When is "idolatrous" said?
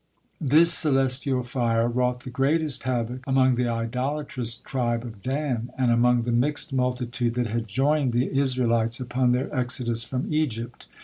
3.67-4.55